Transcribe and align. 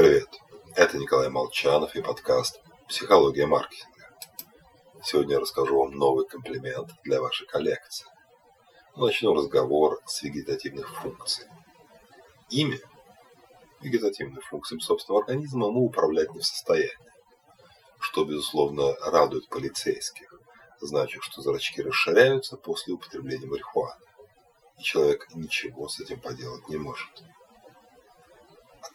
Привет, 0.00 0.30
это 0.76 0.96
Николай 0.96 1.28
Молчанов 1.28 1.94
и 1.94 2.00
подкаст 2.00 2.62
«Психология 2.88 3.44
маркетинга». 3.44 4.08
Сегодня 5.04 5.34
я 5.34 5.40
расскажу 5.40 5.78
вам 5.78 5.90
новый 5.90 6.26
комплимент 6.26 6.88
для 7.04 7.20
вашей 7.20 7.46
коллекции. 7.46 8.06
Начну 8.96 9.34
разговор 9.34 10.00
с 10.06 10.22
вегетативных 10.22 10.88
функций. 11.02 11.44
Ими, 12.48 12.80
вегетативными 13.82 14.40
функциями 14.40 14.80
собственного 14.80 15.22
организма, 15.22 15.70
мы 15.70 15.82
управлять 15.82 16.32
не 16.32 16.40
в 16.40 16.46
состоянии, 16.46 17.12
что, 17.98 18.24
безусловно, 18.24 18.94
радует 19.02 19.50
полицейских, 19.50 20.32
значит, 20.80 21.22
что 21.24 21.42
зрачки 21.42 21.82
расширяются 21.82 22.56
после 22.56 22.94
употребления 22.94 23.48
марихуаны, 23.48 24.00
и 24.78 24.82
человек 24.82 25.28
ничего 25.34 25.88
с 25.88 26.00
этим 26.00 26.20
поделать 26.20 26.70
не 26.70 26.78
может. 26.78 27.22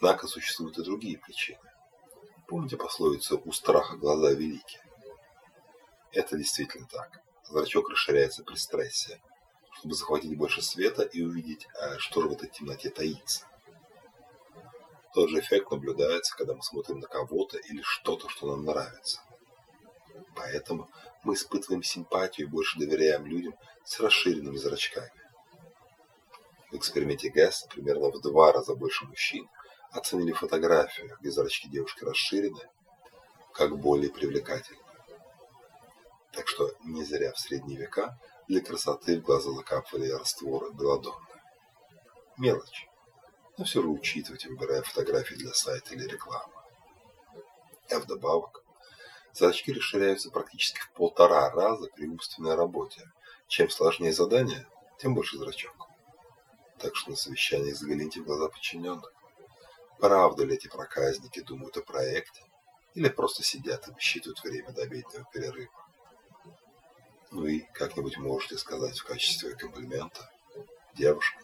Однако 0.06 0.28
существуют 0.28 0.78
и 0.78 0.84
другие 0.84 1.18
причины. 1.18 1.58
Помните 2.48 2.78
пословицу 2.78 3.42
«у 3.44 3.52
страха 3.52 3.98
глаза 3.98 4.34
велики»? 4.34 4.80
Это 6.12 6.38
действительно 6.38 6.88
так. 6.88 7.24
Зрачок 7.50 7.90
расширяется 7.90 8.44
при 8.44 8.54
стрессе, 8.54 9.20
чтобы 9.74 9.96
захватить 9.96 10.38
больше 10.38 10.62
света 10.62 11.02
и 11.02 11.24
увидеть, 11.24 11.68
а 11.82 11.98
что 11.98 12.22
же 12.22 12.28
в 12.28 12.34
этой 12.34 12.50
темноте 12.50 12.92
таится. 12.92 13.48
Тот 15.16 15.32
же 15.32 15.40
эффект 15.40 15.72
наблюдается, 15.72 16.38
когда 16.38 16.54
мы 16.54 16.62
смотрим 16.62 17.00
на 17.00 17.08
кого-то 17.08 17.58
или 17.58 17.82
что-то, 17.82 18.30
что 18.30 18.46
нам 18.56 18.64
нравится. 18.64 19.22
Поэтому 20.36 20.88
мы 21.24 21.34
испытываем 21.34 21.82
симпатию 21.82 22.46
и 22.46 22.52
больше 22.52 22.78
доверяем 22.78 23.26
людям 23.26 23.56
с 23.84 24.00
расширенными 24.00 24.58
зрачками. 24.58 25.10
В 26.70 26.76
эксперименте 26.76 27.30
Гесс 27.30 27.66
примерно 27.72 28.12
в 28.12 28.22
два 28.22 28.52
раза 28.52 28.76
больше 28.76 29.06
мужчин 29.06 29.50
оценили 29.92 30.32
фотографию, 30.32 31.18
где 31.20 31.32
зрачки 31.32 31.68
девушки 31.68 32.04
расширены, 32.04 32.70
как 33.54 33.78
более 33.78 34.12
привлекательную. 34.12 34.86
Так 36.32 36.48
что 36.48 36.74
не 36.84 37.04
зря 37.04 37.32
в 37.32 37.40
средние 37.40 37.80
века 37.80 38.20
для 38.48 38.62
красоты 38.62 39.20
в 39.20 39.24
глаза 39.24 39.52
закапывали 39.52 40.10
растворы 40.10 40.72
белодонны. 40.74 41.26
Мелочь, 42.38 42.88
но 43.58 43.64
все 43.64 43.82
же 43.82 43.88
учитывать, 43.88 44.46
выбирая 44.46 44.82
фотографии 44.82 45.36
для 45.36 45.54
сайта 45.54 45.94
или 45.94 46.06
рекламы. 46.06 46.54
А 47.90 48.00
вдобавок, 48.00 48.64
зрачки 49.32 49.72
расширяются 49.72 50.32
практически 50.32 50.80
в 50.80 50.92
полтора 50.92 51.50
раза 51.52 51.88
при 51.96 52.08
умственной 52.08 52.56
работе. 52.56 53.10
Чем 53.48 53.70
сложнее 53.70 54.12
задание, 54.12 54.68
тем 54.98 55.14
больше 55.14 55.38
зрачок. 55.38 55.88
Так 56.80 56.96
что 56.96 57.12
на 57.12 57.16
совещаниях 57.16 57.78
загляните 57.78 58.22
в 58.22 58.26
глаза 58.26 58.50
подчиненных. 58.50 59.14
Правда 60.00 60.44
ли 60.44 60.56
эти 60.56 60.68
проказники 60.68 61.42
думают 61.42 61.78
о 61.78 61.82
проекте 61.82 62.44
или 62.94 63.10
просто 63.10 63.44
сидят 63.44 63.88
и 63.88 63.92
высчитывают 63.92 64.44
время 64.44 64.72
до 64.72 64.84
обеденного 64.84 65.26
перерыва? 65.32 65.72
Ну 67.32 67.46
и 67.46 67.62
как-нибудь 67.74 68.18
можете 68.18 68.58
сказать 68.58 68.98
в 68.98 69.06
качестве 69.06 69.56
комплимента, 69.56 70.32
девушка, 70.94 71.40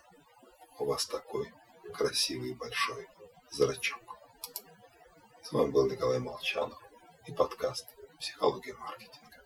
у 0.79 0.85
вас 0.85 1.05
такой 1.05 1.51
красивый 1.93 2.53
большой 2.53 3.07
зрачок. 3.49 4.01
С 5.43 5.51
вами 5.51 5.71
был 5.71 5.89
Николай 5.89 6.19
Молчанов 6.19 6.81
и 7.25 7.31
подкаст 7.31 7.87
«Психология 8.19 8.73
маркетинга». 8.73 9.40